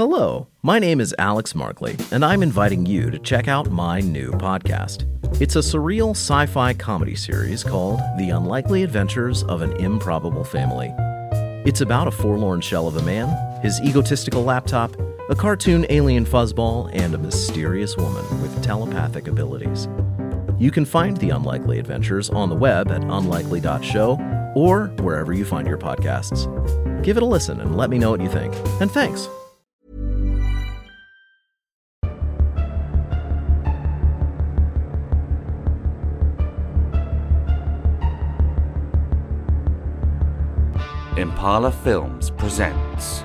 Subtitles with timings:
[0.00, 4.30] Hello, my name is Alex Markley, and I'm inviting you to check out my new
[4.30, 5.04] podcast.
[5.42, 10.90] It's a surreal sci fi comedy series called The Unlikely Adventures of an Improbable Family.
[11.68, 13.28] It's about a forlorn shell of a man,
[13.60, 19.86] his egotistical laptop, a cartoon alien fuzzball, and a mysterious woman with telepathic abilities.
[20.58, 25.68] You can find The Unlikely Adventures on the web at unlikely.show or wherever you find
[25.68, 26.46] your podcasts.
[27.02, 28.54] Give it a listen and let me know what you think.
[28.80, 29.28] And thanks.
[41.20, 43.24] Impala Films presents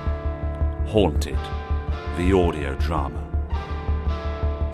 [0.84, 1.38] Haunted,
[2.18, 3.22] the audio drama.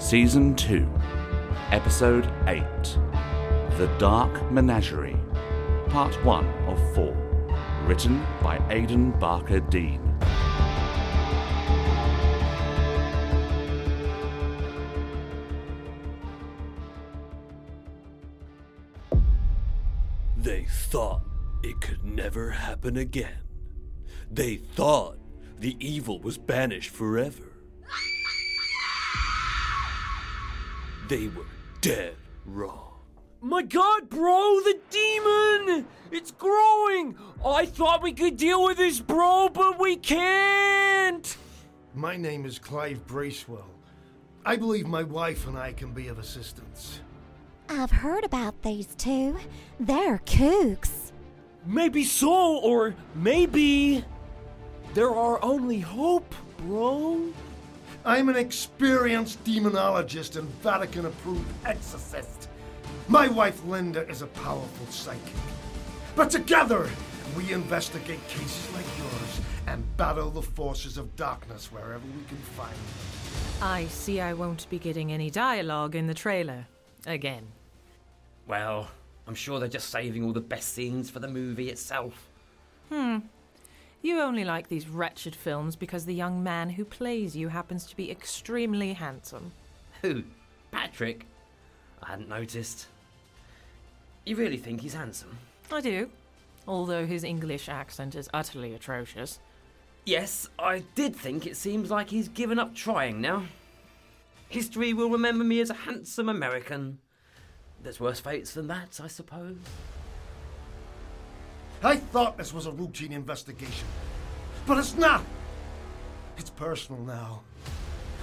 [0.01, 0.89] Season 2,
[1.71, 2.65] Episode 8
[3.79, 5.21] The Dark Menagerie,
[5.89, 7.15] Part 1 of 4.
[7.87, 10.01] Written by Aidan Barker Dean.
[22.33, 23.43] Never happen again.
[24.31, 25.19] They thought
[25.59, 27.53] the evil was banished forever.
[31.09, 31.45] They were
[31.83, 32.15] dead
[32.47, 33.01] wrong.
[33.43, 35.87] My god, bro, the demon!
[36.11, 37.19] It's growing!
[37.45, 41.37] I thought we could deal with this, bro, but we can't!
[41.95, 43.69] My name is Clive Bracewell.
[44.47, 47.01] I believe my wife and I can be of assistance.
[47.69, 49.37] I've heard about these two.
[49.79, 51.12] They're kooks.
[51.65, 54.05] Maybe so, or maybe
[54.95, 57.33] there are only hope, bro.
[58.05, 62.49] I'm an experienced demonologist and Vatican approved exorcist.
[63.09, 65.35] My wife Linda is a powerful psychic.
[66.17, 66.91] But together,
[67.37, 72.75] we investigate cases like yours and battle the forces of darkness wherever we can find
[72.75, 73.63] them.
[73.63, 76.67] I see I won't be getting any dialogue in the trailer.
[77.07, 77.47] Again.
[78.47, 78.89] Well,
[79.27, 82.29] I'm sure they're just saving all the best scenes for the movie itself.
[82.89, 83.19] Hmm.
[84.03, 87.97] You only like these wretched films because the young man who plays you happens to
[87.97, 89.53] be extremely handsome.
[90.03, 90.25] Who?
[90.73, 91.27] Patrick?
[92.03, 92.89] I hadn't noticed.
[94.25, 95.39] You really think he's handsome?
[95.71, 96.11] I do.
[96.67, 99.39] Although his English accent is utterly atrocious.
[100.05, 103.45] Yes, I did think it seems like he's given up trying now.
[104.49, 106.99] History will remember me as a handsome American.
[107.83, 109.57] There's worse fates than that, I suppose.
[111.83, 113.89] I thought this was a routine investigation,
[114.67, 115.25] but it's not.
[116.37, 117.43] It's personal now.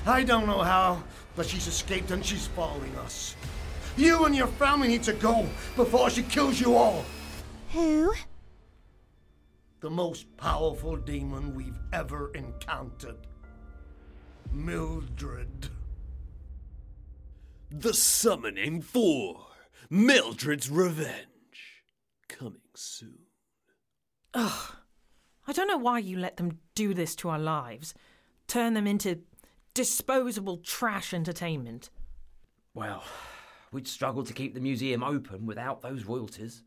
[0.06, 1.04] I don't know how,
[1.36, 3.36] but she's escaped and she's following us.
[3.98, 5.46] You and your family need to go
[5.76, 7.04] before she kills you all.
[7.74, 8.14] Who?
[9.82, 13.28] The most powerful demon we've ever encountered.
[14.54, 15.70] Mildred.
[17.70, 19.49] The Summoning Four
[19.92, 21.84] Mildred's Revenge.
[22.28, 23.18] Coming soon.
[24.36, 24.76] Ugh.
[25.48, 27.96] I don't know why you let them do this to our lives.
[28.48, 29.22] Turn them into
[29.74, 31.90] disposable trash entertainment.
[32.76, 33.04] Well,
[33.72, 36.62] we'd struggle to keep the museum open without those royalties.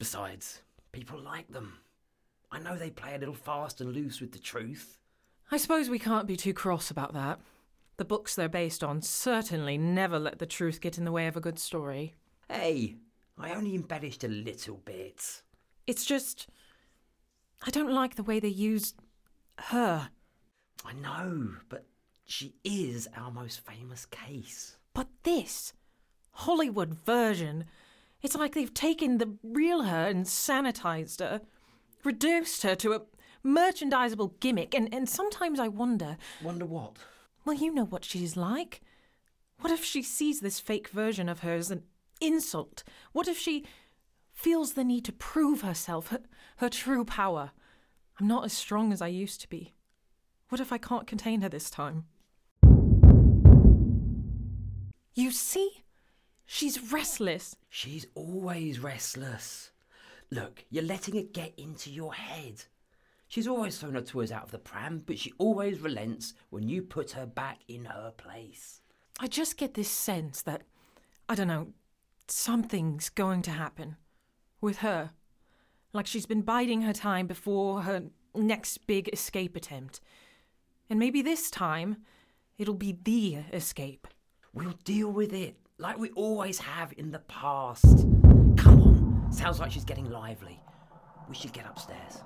[0.00, 1.78] Besides, people like them.
[2.50, 4.98] I know they play a little fast and loose with the truth.
[5.52, 7.38] I suppose we can't be too cross about that.
[7.96, 11.36] The books they're based on certainly never let the truth get in the way of
[11.36, 12.16] a good story.
[12.50, 12.96] Hey,
[13.38, 15.42] I only embellished a little bit.
[15.86, 16.48] It's just.
[17.64, 18.96] I don't like the way they used
[19.56, 20.10] her.
[20.84, 21.86] I know, but
[22.24, 24.76] she is our most famous case.
[24.94, 25.74] But this
[26.32, 27.66] Hollywood version,
[28.20, 31.42] it's like they've taken the real her and sanitized her,
[32.02, 33.02] reduced her to a
[33.44, 36.96] merchandisable gimmick, and, and sometimes I wonder Wonder what?
[37.44, 38.80] well, you know what she's like.
[39.60, 41.82] What if she sees this fake version of her as an
[42.20, 42.84] insult?
[43.12, 43.64] What if she
[44.32, 46.20] feels the need to prove herself, her,
[46.58, 47.52] her true power?
[48.18, 49.74] I'm not as strong as I used to be.
[50.48, 52.04] What if I can't contain her this time?
[55.14, 55.84] You see?
[56.46, 57.56] She's restless.
[57.68, 59.70] She's always restless.
[60.30, 62.64] Look, you're letting it get into your head.
[63.28, 66.82] She's always thrown her toys out of the pram, but she always relents when you
[66.82, 68.80] put her back in her place.
[69.20, 70.62] I just get this sense that,
[71.28, 71.68] I don't know,
[72.32, 73.96] something's going to happen
[74.60, 75.10] with her.
[75.92, 78.04] Like she's been biding her time before her
[78.34, 80.00] next big escape attempt.
[80.88, 81.98] And maybe this time,
[82.58, 84.06] it'll be the escape.
[84.52, 88.06] We'll deal with it like we always have in the past.
[88.56, 90.60] Come on, sounds like she's getting lively.
[91.28, 92.22] We should get upstairs.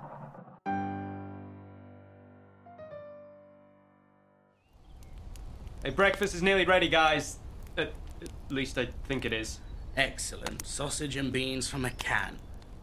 [5.84, 7.38] Hey, breakfast is nearly ready, guys.
[7.76, 7.92] At,
[8.22, 9.60] at least I think it is.
[9.96, 10.66] Excellent.
[10.66, 12.36] Sausage and beans from a can.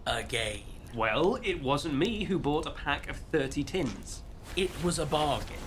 [0.08, 0.62] Again.
[0.96, 4.24] Well, it wasn't me who bought a pack of 30 tins.
[4.56, 5.58] It was a bargain,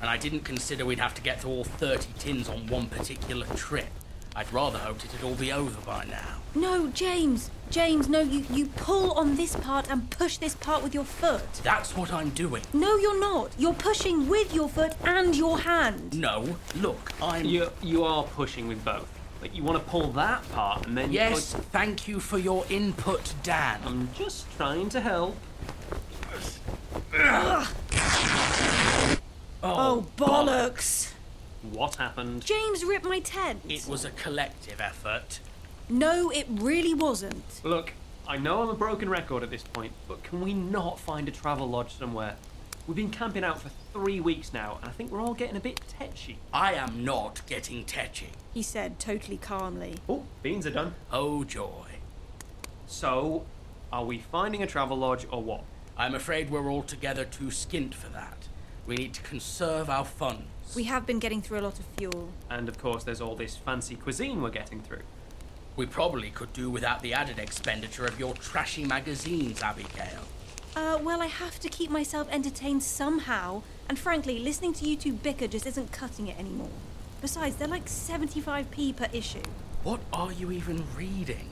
[0.00, 3.46] and I didn't consider we'd have to get through all 30 tins on one particular
[3.54, 3.88] trip.
[4.36, 6.40] I'd rather hoped it'd all be over by now.
[6.54, 7.50] No, James.
[7.70, 11.52] James, no, you, you pull on this part and push this part with your foot.
[11.62, 12.62] That's what I'm doing.
[12.72, 13.52] No, you're not.
[13.58, 16.18] You're pushing with your foot and your hand.
[16.18, 17.44] No, look, I'm.
[17.44, 19.08] You you are pushing with both.
[19.44, 22.38] Like you want to pull that part and then you Yes, push- thank you for
[22.38, 23.78] your input, Dan.
[23.84, 25.36] I'm just trying to help.
[27.12, 27.70] Oh,
[29.62, 31.12] oh, bollocks.
[31.60, 32.42] What happened?
[32.42, 33.60] James ripped my tent.
[33.68, 35.40] It was a collective effort.
[35.90, 37.60] No, it really wasn't.
[37.62, 37.92] Look,
[38.26, 41.30] I know I'm a broken record at this point, but can we not find a
[41.30, 42.36] travel lodge somewhere?
[42.86, 45.60] We've been camping out for three weeks now, and I think we're all getting a
[45.60, 46.36] bit tetchy.
[46.52, 48.28] I am not getting tetchy.
[48.52, 49.96] He said totally calmly.
[50.06, 50.94] Oh, beans are done.
[51.10, 51.86] Oh, joy.
[52.86, 53.46] So,
[53.90, 55.64] are we finding a travel lodge or what?
[55.96, 58.48] I'm afraid we're altogether too skint for that.
[58.86, 60.76] We need to conserve our funds.
[60.76, 62.32] We have been getting through a lot of fuel.
[62.50, 65.02] And of course, there's all this fancy cuisine we're getting through.
[65.74, 70.24] We probably could do without the added expenditure of your trashy magazines, Abigail.
[70.76, 75.12] Uh, well, I have to keep myself entertained somehow, and frankly, listening to you two
[75.12, 76.70] bicker just isn't cutting it anymore.
[77.20, 79.42] Besides, they're like 75p per issue.
[79.84, 81.48] What are you even reading?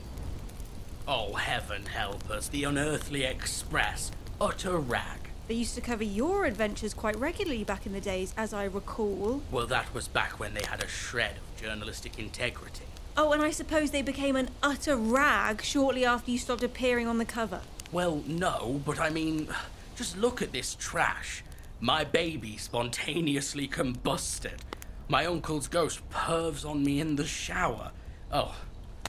[1.07, 4.11] Oh, heaven help us, the Unearthly Express.
[4.41, 5.29] Utter rag.
[5.47, 9.41] They used to cover your adventures quite regularly back in the days, as I recall.
[9.51, 12.85] Well, that was back when they had a shred of journalistic integrity.
[13.15, 17.19] Oh, and I suppose they became an utter rag shortly after you stopped appearing on
[17.19, 17.61] the cover.
[17.93, 19.47] Well, no, but I mean,
[19.95, 21.43] just look at this trash.
[21.79, 24.61] My baby spontaneously combusted.
[25.07, 27.91] My uncle's ghost pervs on me in the shower.
[28.31, 28.55] Oh,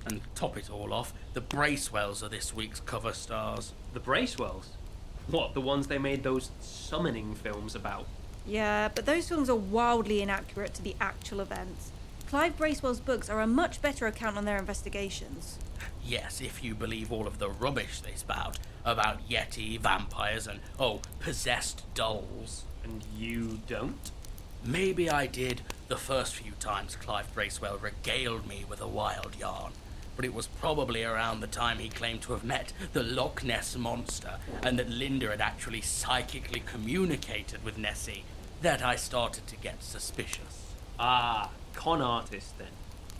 [0.04, 3.72] and top it all off, the Bracewells are this week's cover stars.
[3.94, 4.68] The Bracewells?
[5.28, 8.04] What, the ones they made those summoning films about?
[8.46, 11.90] Yeah, but those films are wildly inaccurate to the actual events.
[12.28, 15.58] Clive Bracewell's books are a much better account on their investigations.
[16.04, 21.00] Yes, if you believe all of the rubbish they spout about Yeti, vampires, and, oh,
[21.20, 22.64] possessed dolls.
[22.82, 24.10] And you don't?
[24.64, 29.72] Maybe I did the first few times Clive Bracewell regaled me with a wild yarn,
[30.16, 33.76] but it was probably around the time he claimed to have met the Loch Ness
[33.76, 38.24] Monster and that Linda had actually psychically communicated with Nessie
[38.62, 40.72] that I started to get suspicious.
[40.98, 42.68] Ah, con artist then.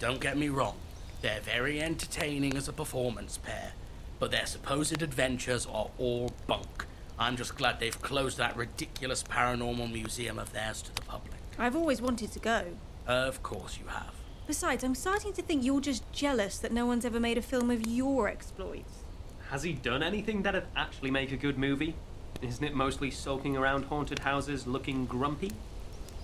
[0.00, 0.76] Don't get me wrong,
[1.20, 3.72] they're very entertaining as a performance pair,
[4.18, 6.86] but their supposed adventures are all bunk.
[7.18, 11.36] I'm just glad they've closed that ridiculous paranormal museum of theirs to the public.
[11.58, 12.64] I've always wanted to go.
[13.06, 14.12] Of course you have.
[14.46, 17.70] Besides, I'm starting to think you're just jealous that no one's ever made a film
[17.70, 19.04] of your exploits.
[19.50, 21.94] Has he done anything that'd actually make a good movie?
[22.42, 25.52] Isn't it mostly sulking around haunted houses looking grumpy?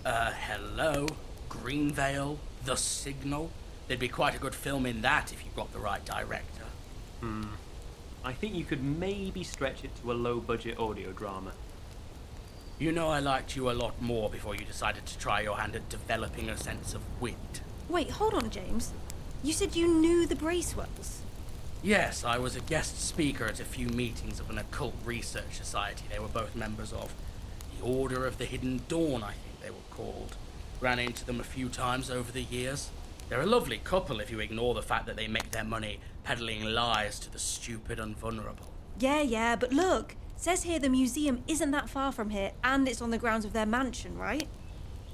[0.05, 1.07] Uh, hello?
[1.49, 2.39] Greenvale?
[2.65, 3.51] The Signal?
[3.89, 6.65] There'd be quite a good film in that if you got the right director.
[7.21, 7.45] Hmm.
[8.23, 11.53] I think you could maybe stretch it to a low budget audio drama.
[12.79, 15.75] You know, I liked you a lot more before you decided to try your hand
[15.75, 17.63] at developing a sense of wit.
[17.89, 18.93] Wait, hold on, James.
[19.43, 21.23] You said you knew the Bracewells.
[21.83, 26.05] Yes, I was a guest speaker at a few meetings of an occult research society
[26.11, 27.15] they were both members of.
[27.79, 30.37] The Order of the Hidden Dawn, I think they were called.
[30.79, 32.91] Ran into them a few times over the years.
[33.31, 36.65] They're a lovely couple if you ignore the fact that they make their money peddling
[36.65, 38.67] lies to the stupid and vulnerable.
[38.99, 43.03] Yeah, yeah, but look, Says here the museum isn't that far from here and it's
[43.03, 44.49] on the grounds of their mansion, right?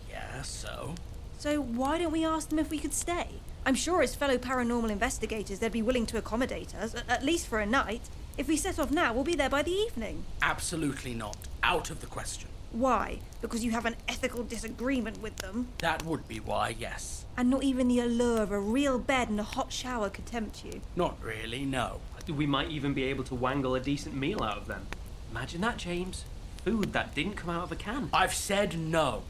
[0.08, 0.94] Yeah, so?
[1.36, 3.26] So why don't we ask them if we could stay?
[3.66, 7.58] I'm sure as fellow paranormal investigators they'd be willing to accommodate us, at least for
[7.58, 8.02] a night.
[8.38, 10.24] If we set off now, we'll be there by the evening.
[10.42, 11.36] Absolutely not.
[11.64, 12.48] Out of the question.
[12.76, 13.20] Why?
[13.40, 15.68] Because you have an ethical disagreement with them?
[15.78, 17.24] That would be why, yes.
[17.34, 20.62] And not even the allure of a real bed and a hot shower could tempt
[20.62, 20.82] you.
[20.94, 22.00] Not really, no.
[22.28, 24.88] We might even be able to wangle a decent meal out of them.
[25.30, 26.24] Imagine that, James.
[26.64, 28.10] Food that didn't come out of a can.
[28.12, 29.22] I've said no.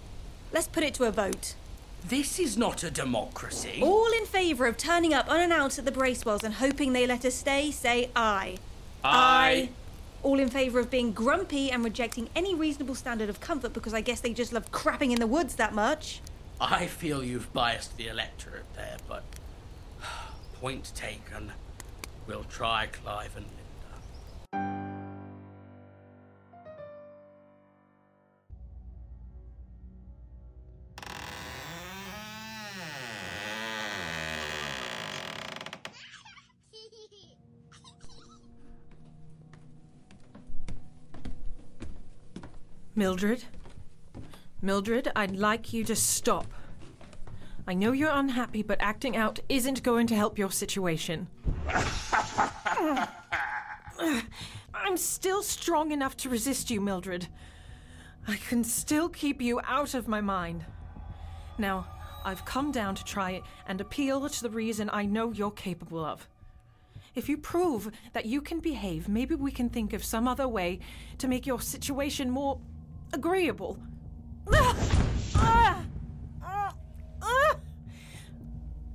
[0.53, 1.55] Let's put it to a vote.
[2.05, 3.81] This is not a democracy.
[3.83, 7.35] All in favour of turning up unannounced at the Bracewells and hoping they let us
[7.35, 8.57] stay, say aye.
[9.05, 9.69] Aye.
[10.27, 14.01] All in favour of being grumpy and rejecting any reasonable standard of comfort because I
[14.01, 16.21] guess they just love crapping in the woods that much.
[16.61, 19.23] I feel you've biased the electorate there, but.
[20.55, 21.53] Point taken.
[22.27, 23.47] We'll try Clive and
[24.53, 24.86] Linda.
[42.99, 43.45] Mildred?
[44.63, 46.47] Mildred, I'd like you to stop.
[47.67, 51.29] I know you're unhappy, but acting out isn't going to help your situation.
[54.73, 57.29] I'm still strong enough to resist you, Mildred.
[58.27, 60.65] I can still keep you out of my mind.
[61.59, 61.87] Now,
[62.25, 66.27] I've come down to try and appeal to the reason I know you're capable of.
[67.15, 70.79] If you prove that you can behave, maybe we can think of some other way
[71.19, 72.59] to make your situation more
[73.17, 73.79] agreeable.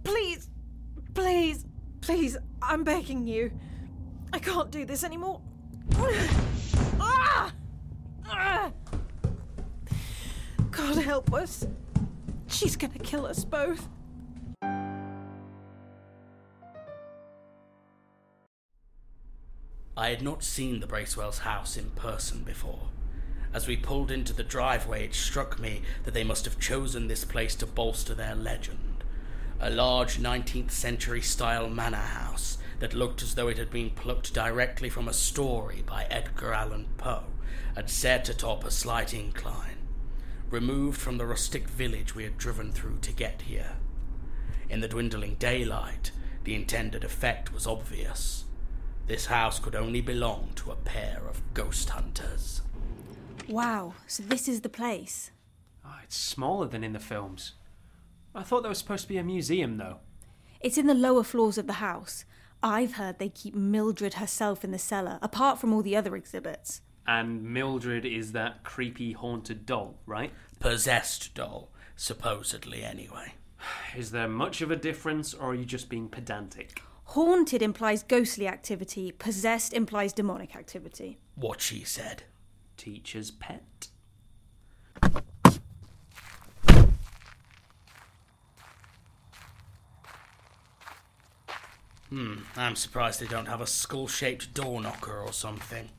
[0.03, 0.49] Please,
[1.13, 1.65] please,
[2.01, 3.51] please, I'm begging you.
[4.31, 5.41] I can't do this anymore.
[10.71, 11.65] God help us.
[12.47, 13.89] She's gonna kill us both.
[19.97, 22.89] I had not seen the Bracewells' house in person before.
[23.53, 27.25] As we pulled into the driveway, it struck me that they must have chosen this
[27.25, 29.03] place to bolster their legend.
[29.59, 34.33] A large 19th century style manor house that looked as though it had been plucked
[34.33, 37.25] directly from a story by Edgar Allan Poe
[37.75, 39.77] and set atop a slight incline,
[40.49, 43.73] removed from the rustic village we had driven through to get here.
[44.69, 46.11] In the dwindling daylight,
[46.43, 48.45] the intended effect was obvious.
[49.07, 52.61] This house could only belong to a pair of ghost hunters.
[53.49, 55.31] Wow, so this is the place.
[55.85, 57.53] Oh, it's smaller than in the films.
[58.33, 59.97] I thought there was supposed to be a museum, though.
[60.61, 62.23] It's in the lower floors of the house.
[62.63, 66.81] I've heard they keep Mildred herself in the cellar, apart from all the other exhibits.
[67.07, 70.31] And Mildred is that creepy haunted doll, right?
[70.59, 73.33] Possessed doll, supposedly, anyway.
[73.97, 76.81] Is there much of a difference, or are you just being pedantic?
[77.05, 81.17] Haunted implies ghostly activity, possessed implies demonic activity.
[81.35, 82.23] What she said.
[82.81, 83.89] Teacher's pet.
[92.09, 95.89] Hmm, I'm surprised they don't have a skull shaped door knocker or something.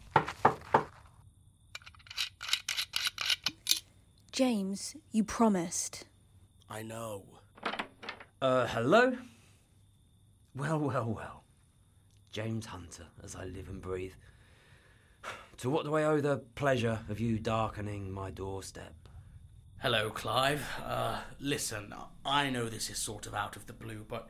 [4.33, 6.07] James, you promised.
[6.69, 7.23] I know.
[8.41, 9.19] Uh, hello?
[10.57, 11.45] Well, well, well.
[12.33, 14.15] James Hunter, as I live and breathe.
[15.63, 18.97] To what do I owe the pleasure of you darkening my doorstep?
[19.79, 20.67] Hello, Clive.
[20.85, 21.95] Uh, listen,
[22.27, 24.27] I know this is sort of out of the blue, but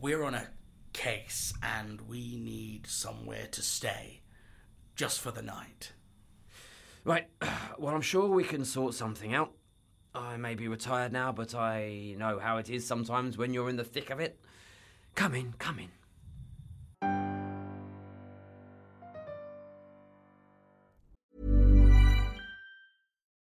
[0.00, 0.48] we're on a
[0.94, 4.22] case and we need somewhere to stay.
[4.96, 5.92] Just for the night.
[7.04, 7.28] Right,
[7.78, 9.52] well, I'm sure we can sort something out.
[10.14, 13.76] I may be retired now, but I know how it is sometimes when you're in
[13.76, 14.40] the thick of it.
[15.14, 15.90] Come in, come in.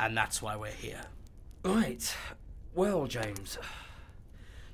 [0.00, 1.02] And that's why we're here.
[1.62, 2.16] Right.
[2.74, 3.58] Well, James,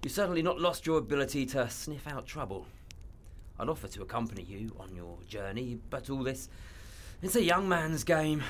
[0.00, 2.68] you've certainly not lost your ability to sniff out trouble.
[3.58, 6.48] I'd offer to accompany you on your journey, but all this.
[7.22, 8.44] It's a young man's game.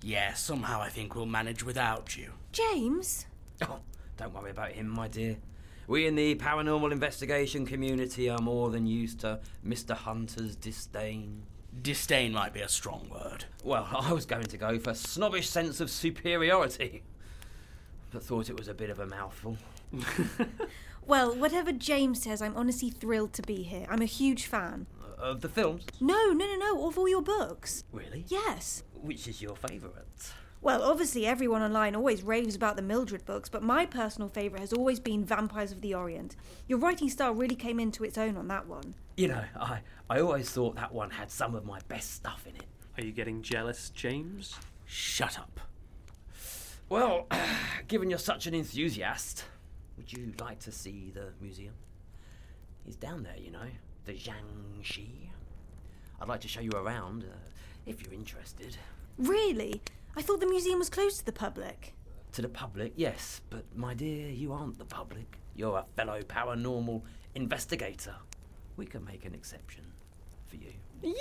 [0.00, 2.32] Yeah, somehow I think we'll manage without you.
[2.52, 3.26] James?
[3.60, 3.80] Oh,
[4.16, 5.36] don't worry about him, my dear.
[5.88, 9.94] We in the paranormal investigation community are more than used to Mr.
[9.94, 11.42] Hunter's disdain.
[11.82, 13.44] Disdain might be a strong word.
[13.64, 17.02] Well, I was going to go for snobbish sense of superiority,
[18.10, 19.56] but thought it was a bit of a mouthful.
[21.08, 23.86] Well, whatever James says, I'm honestly thrilled to be here.
[23.88, 24.86] I'm a huge fan.
[25.02, 25.86] Uh, of the films?
[26.02, 27.82] No, no, no, no, of all your books.
[27.90, 28.26] Really?
[28.28, 28.82] Yes.
[28.92, 29.94] Which is your favourite?
[30.60, 34.72] Well, obviously, everyone online always raves about the Mildred books, but my personal favourite has
[34.72, 36.34] always been Vampires of the Orient.
[36.66, 38.94] Your writing style really came into its own on that one.
[39.16, 42.56] You know, I, I always thought that one had some of my best stuff in
[42.56, 42.66] it.
[42.96, 44.56] Are you getting jealous, James?
[44.84, 45.60] Shut up.
[46.88, 47.28] Well,
[47.88, 49.44] given you're such an enthusiast,
[49.96, 51.74] would you like to see the museum?
[52.84, 53.68] He's down there, you know,
[54.06, 55.28] the Jiangshi.
[56.20, 57.36] I'd like to show you around, uh,
[57.86, 58.76] if you're interested.
[59.18, 59.82] Really?
[60.18, 61.94] I thought the museum was closed to the public.
[62.32, 65.38] To the public, yes, but my dear, you aren't the public.
[65.54, 67.02] You're a fellow paranormal
[67.36, 68.16] investigator.
[68.76, 69.84] We can make an exception
[70.48, 70.72] for you.
[71.04, 71.14] Yee!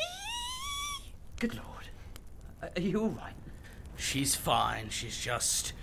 [1.39, 2.71] Good lord.
[2.75, 3.36] Are you all right?
[3.97, 4.89] She's fine.
[4.89, 5.73] She's just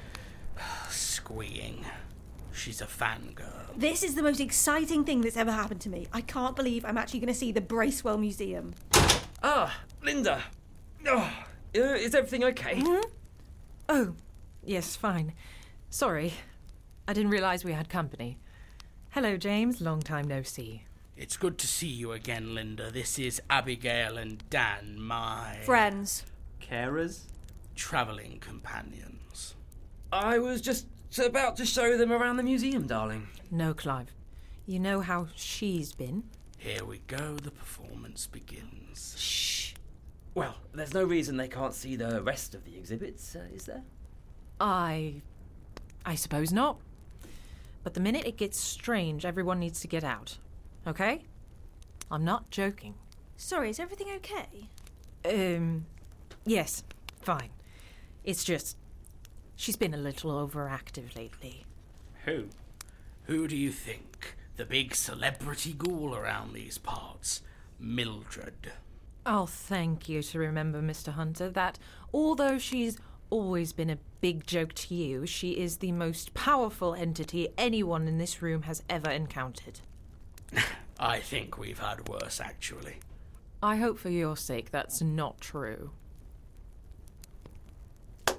[0.91, 1.85] squeeing.
[2.53, 3.77] She's a fangirl.
[3.77, 6.09] This is the most exciting thing that's ever happened to me.
[6.13, 8.75] I can't believe I'm actually going to see the Bracewell Museum.
[9.41, 9.73] Ah,
[10.03, 10.43] Linda.
[11.07, 11.31] Oh,
[11.77, 12.83] uh, is everything okay?
[13.89, 14.15] Oh,
[14.65, 15.33] yes, fine.
[15.91, 16.35] Sorry.
[17.07, 18.39] I didn't realise we had company.
[19.11, 19.81] Hello, James.
[19.81, 20.85] Long time no see.
[21.17, 22.91] It's good to see you again, Linda.
[22.91, 26.25] This is Abigail and Dan, my Friends.
[26.61, 27.21] Carers?
[27.77, 29.55] travelling companions.
[30.13, 30.87] I was just
[31.19, 33.29] about to show them around the museum, darling.
[33.51, 34.13] No, Clive.
[34.67, 36.25] You know how she's been.
[36.59, 37.37] Here we go.
[37.37, 39.17] The performance begins.
[39.19, 39.74] Shh.
[40.35, 43.83] Well, there's no reason they can't see the rest of the exhibits, uh, is there?
[44.61, 45.23] I.
[46.05, 46.79] I suppose not.
[47.83, 50.39] But the minute it gets strange, everyone needs to get out.
[50.87, 51.25] Okay?
[52.11, 52.95] I'm not joking.
[53.37, 54.69] Sorry, is everything okay?
[55.25, 55.87] Um.
[56.45, 56.83] Yes,
[57.21, 57.51] fine.
[58.25, 58.77] It's just.
[59.57, 61.65] She's been a little overactive lately.
[62.25, 62.47] Who?
[63.25, 64.35] Who do you think?
[64.57, 67.43] The big celebrity ghoul around these parts?
[67.79, 68.73] Mildred.
[69.27, 71.13] I'll thank you to remember, Mr.
[71.13, 71.79] Hunter, that
[72.13, 72.99] although she's
[73.31, 78.19] always been a big joke to you, she is the most powerful entity anyone in
[78.19, 79.81] this room has ever encountered.
[81.01, 82.97] I think we've had worse, actually.
[83.63, 85.91] I hope for your sake that's not true.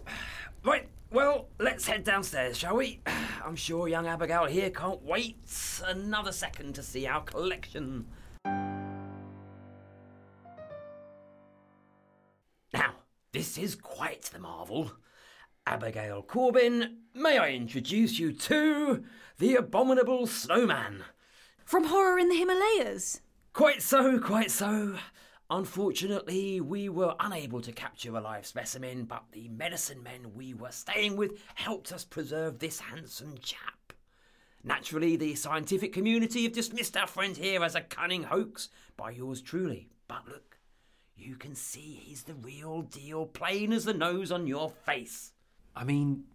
[0.64, 3.00] Right, well, let's head downstairs, shall we?
[3.46, 5.38] I'm sure young Abigail here can't wait
[5.86, 8.08] another second to see our collection.
[13.36, 14.94] This is quite the marvel.
[15.68, 19.04] Abigail Corbin, may I introduce you to
[19.40, 21.04] the Abominable Snowman?
[21.66, 23.20] From Horror in the Himalayas?
[23.52, 24.96] Quite so, quite so.
[25.50, 30.72] Unfortunately, we were unable to capture a live specimen, but the medicine men we were
[30.72, 33.92] staying with helped us preserve this handsome chap.
[34.64, 39.42] Naturally, the scientific community have dismissed our friend here as a cunning hoax by yours
[39.42, 39.90] truly.
[40.08, 40.55] But look,
[41.18, 45.32] you can see he's the real deal, plain as the nose on your face.
[45.76, 46.26] I mean,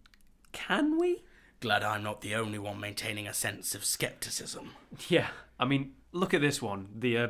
[0.51, 1.23] can we?
[1.59, 4.71] Glad I'm not the only one maintaining a sense of skepticism.
[5.09, 5.27] Yeah,
[5.59, 6.87] I mean, look at this one.
[6.95, 7.27] The uh,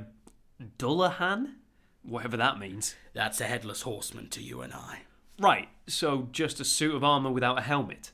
[0.78, 1.56] Dullahan?
[2.04, 2.96] Whatever that means.
[3.14, 5.02] That's a headless horseman to you and I.
[5.40, 8.12] Right, so just a suit of armour without a helmet.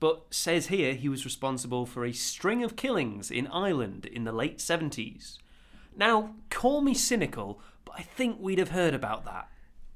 [0.00, 4.32] But says here he was responsible for a string of killings in Ireland in the
[4.32, 5.38] late 70s.
[5.96, 9.48] Now, call me cynical, but I think we'd have heard about that.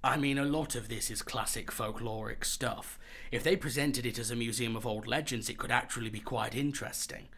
[0.03, 2.99] I mean, a lot of this is classic folkloric stuff.
[3.33, 6.55] If they presented it as a museum of old legends, it could actually be quite
[6.55, 7.29] interesting.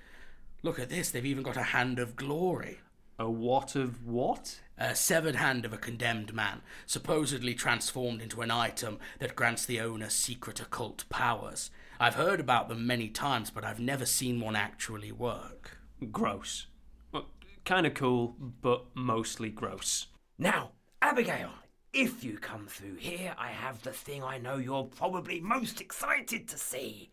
[0.63, 2.81] Look at this, they've even got a hand of glory.
[3.19, 4.61] A what of what?
[4.77, 9.81] A severed hand of a condemned man, supposedly transformed into an item that grants the
[9.81, 11.71] owner secret occult powers.
[11.99, 15.79] I've heard about them many times, but I've never seen one actually work.
[16.11, 16.67] Gross.
[17.13, 17.27] Well,
[17.65, 20.07] kind of cool, but mostly gross.
[20.41, 20.71] Now,
[21.03, 21.51] Abigail,
[21.93, 26.49] if you come through here, I have the thing I know you're probably most excited
[26.49, 27.11] to see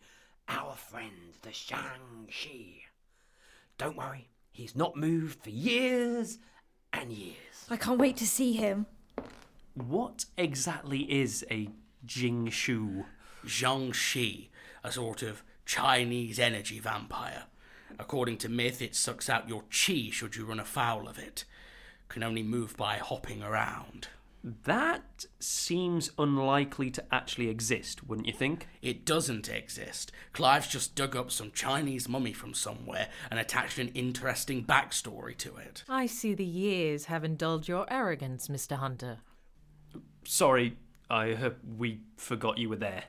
[0.48, 2.84] our friend, the Jiangshi.
[3.76, 6.38] Don't worry, he's not moved for years
[6.94, 7.66] and years.
[7.68, 8.86] I can't wait to see him.
[9.74, 11.68] What exactly is a
[12.06, 13.04] Jing Shu?
[13.44, 14.48] Jiangshi,
[14.82, 17.44] a sort of Chinese energy vampire.
[17.98, 21.44] According to myth, it sucks out your chi should you run afoul of it.
[22.08, 24.08] Can only move by hopping around.
[24.64, 28.68] That seems unlikely to actually exist, wouldn't you think?
[28.80, 30.12] It doesn't exist.
[30.32, 35.56] Clive's just dug up some Chinese mummy from somewhere and attached an interesting backstory to
[35.56, 35.82] it.
[35.88, 38.76] I see the years have indulged your arrogance, Mr.
[38.76, 39.18] Hunter.
[40.24, 40.76] Sorry,
[41.10, 43.04] I uh, we forgot you were there.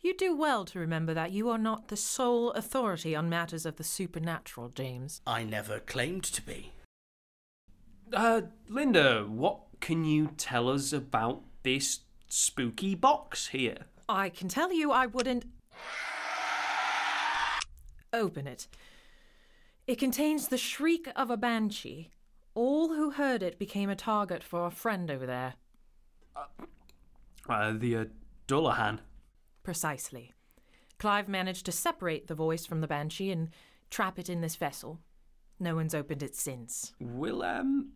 [0.00, 3.76] You do well to remember that you are not the sole authority on matters of
[3.76, 5.20] the supernatural, James.
[5.26, 6.71] I never claimed to be.
[8.12, 13.86] Uh, Linda, what can you tell us about this spooky box here?
[14.08, 15.44] I can tell you I wouldn't.
[18.12, 18.68] Open it.
[19.86, 22.10] It contains the shriek of a banshee.
[22.54, 25.54] All who heard it became a target for a friend over there.
[27.48, 28.04] Uh, the uh,
[28.46, 28.98] Dullahan.
[29.62, 30.32] Precisely.
[30.98, 33.48] Clive managed to separate the voice from the banshee and
[33.90, 35.00] trap it in this vessel.
[35.58, 36.92] No one's opened it since.
[37.00, 37.92] Will, um.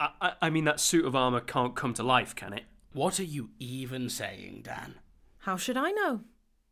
[0.00, 2.64] I, I, I mean, that suit of armour can't come to life, can it?
[2.92, 4.96] What are you even saying, Dan?
[5.38, 6.20] How should I know?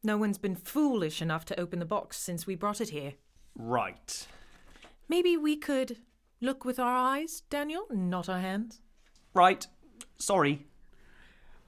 [0.03, 3.15] No one's been foolish enough to open the box since we brought it here.
[3.57, 4.27] Right.
[5.09, 5.99] Maybe we could
[6.41, 8.81] look with our eyes, Daniel, not our hands.
[9.35, 9.67] Right.
[10.19, 10.67] Sorry.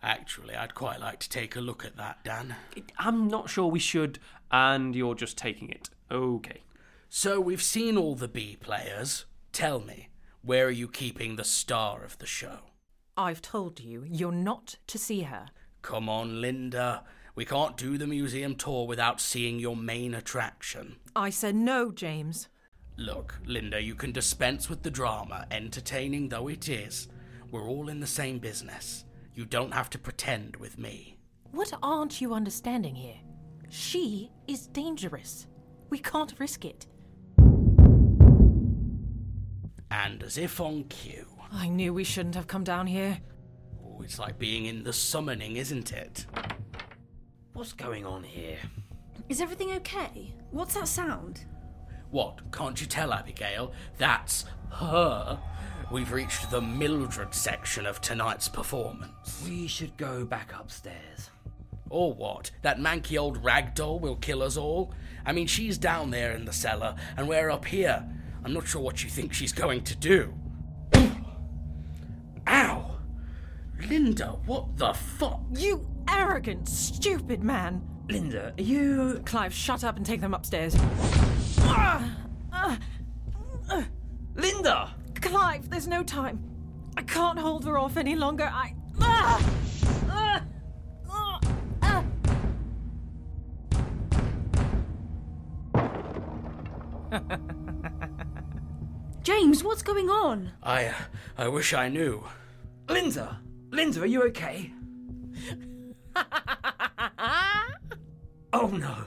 [0.03, 2.55] Actually, I'd quite like to take a look at that, Dan.
[2.99, 4.19] I'm not sure we should,
[4.51, 5.91] and you're just taking it.
[6.11, 6.63] Okay.
[7.09, 9.25] So we've seen all the B players.
[9.53, 10.09] Tell me,
[10.49, 12.61] where are you keeping the star of the show?
[13.19, 15.51] I've told you, you're not to see her.
[15.83, 17.05] Come on, Linda.
[17.35, 20.97] We can't do the museum tour without seeing your main attraction.
[21.15, 22.49] I said no, James.
[22.97, 27.09] Look, Linda, you can dispense with the drama, entertaining though it is.
[27.51, 29.05] We're all in the same business.
[29.35, 31.19] You don't have to pretend with me.
[31.51, 33.21] What aren't you understanding here?
[33.69, 35.47] She is dangerous.
[35.91, 36.87] We can't risk it.
[39.91, 41.27] And as if on cue.
[41.53, 43.19] I knew we shouldn't have come down here.
[43.85, 46.27] Oh, it's like being in the summoning, isn't it?
[47.55, 48.59] What's going on here?
[49.29, 50.35] Is everything okay?
[50.51, 51.45] What's that sound?
[52.11, 52.41] What?
[52.53, 53.73] Can't you tell, Abigail?
[53.97, 55.39] That's her.
[55.91, 59.43] We've reached the Mildred section of tonight's performance.
[59.45, 61.31] We should go back upstairs.
[61.91, 62.51] Or what?
[62.63, 64.93] That manky old rag doll will kill us all?
[65.25, 68.07] I mean, she's down there in the cellar, and we're up here.
[68.45, 70.35] I'm not sure what you think she's going to do.
[72.47, 72.97] Ow!
[73.89, 75.41] Linda, what the fuck?
[75.53, 77.83] You arrogant, stupid man!
[78.09, 79.21] Linda, are you.
[79.27, 80.75] Clive, shut up and take them upstairs.
[84.35, 84.95] Linda!
[85.21, 86.43] Clive, there's no time.
[86.97, 88.51] I can't hold her off any longer.
[88.53, 88.75] I.
[99.29, 100.53] James, what's going on?
[100.63, 100.87] I.
[100.87, 100.95] Uh,
[101.37, 102.25] I wish I knew.
[102.89, 103.41] Linda!
[103.71, 104.73] Linda, are you okay?
[108.55, 109.05] oh no!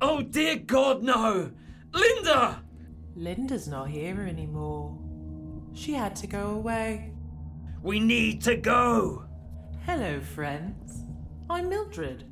[0.00, 1.50] Oh dear God, no!
[1.92, 2.62] Linda!
[3.14, 4.98] Linda's not here anymore.
[5.74, 7.12] She had to go away.
[7.82, 9.26] We need to go!
[9.84, 11.04] Hello, friends.
[11.50, 12.24] I'm Mildred.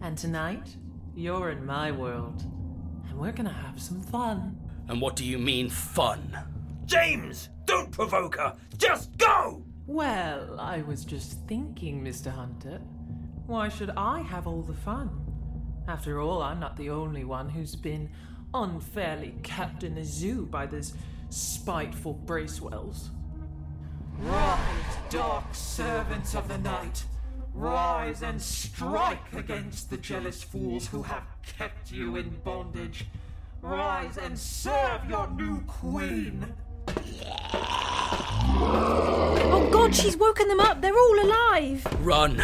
[0.00, 0.74] And tonight,
[1.14, 2.42] you're in my world.
[3.08, 4.58] and we're gonna have some fun.
[4.88, 6.36] And what do you mean, fun?
[6.86, 8.56] James, don't provoke her.
[8.76, 9.64] Just go.
[9.86, 12.30] Well, I was just thinking, Mr.
[12.30, 12.80] Hunter.
[13.46, 15.10] Why should I have all the fun?
[15.86, 18.10] After all, I'm not the only one who's been
[18.54, 20.94] unfairly kept in a zoo by those
[21.28, 23.10] spiteful Bracewells.
[24.18, 27.04] Rise, dark servants of the night!
[27.52, 33.06] Rise and strike against the jealous fools who have kept you in bondage.
[33.60, 36.54] Rise and serve your new queen!
[39.56, 40.80] Oh god, she's woken them up.
[40.80, 41.86] They're all alive.
[42.00, 42.42] Run!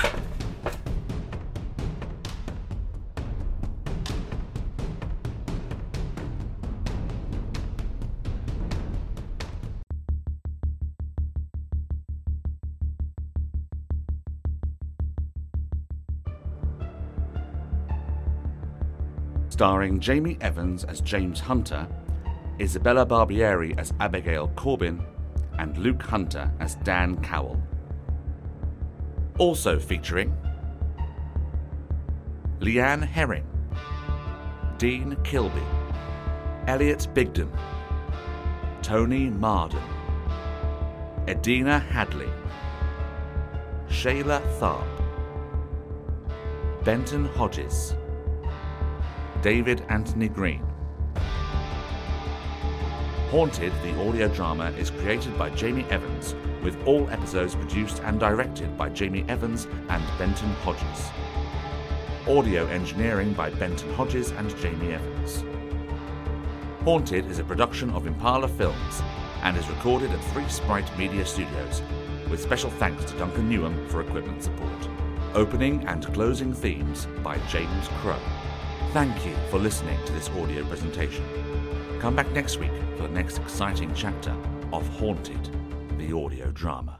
[19.61, 21.87] starring Jamie Evans as James Hunter,
[22.61, 25.03] Isabella Barbieri as Abigail Corbin,
[25.59, 27.61] and Luke Hunter as Dan Cowell.
[29.39, 30.37] Also featuring
[32.61, 33.47] Leanne Herring,
[34.77, 35.63] Dean Kilby,
[36.67, 37.51] Elliot Bigden,
[38.83, 39.83] Tony Marden,
[41.27, 42.29] Edina Hadley,
[43.89, 44.85] Shayla Tharp,
[46.85, 47.95] Benton Hodges,
[49.41, 50.70] David Anthony Green.
[53.31, 58.77] Haunted, the audio drama, is created by Jamie Evans, with all episodes produced and directed
[58.77, 61.11] by Jamie Evans and Benton Hodges.
[62.27, 65.45] Audio engineering by Benton Hodges and Jamie Evans.
[66.83, 69.01] Haunted is a production of Impala Films
[69.45, 71.83] and is recorded at Free Sprite Media Studios,
[72.29, 74.89] with special thanks to Duncan Newham for equipment support.
[75.35, 78.19] Opening and closing themes by James Crow.
[78.93, 81.50] Thank you for listening to this audio presentation.
[82.01, 84.35] Come back next week for the next exciting chapter
[84.73, 85.51] of Haunted,
[85.99, 87.00] the audio drama.